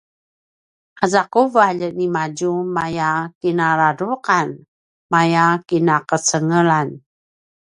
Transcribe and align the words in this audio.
aza 1.03 1.21
quvalj 1.33 1.81
nimadju 1.99 2.51
maya 2.75 3.09
kinaladruqan 3.39 4.47
maya 5.13 5.45
kinaqecengelan 5.67 6.89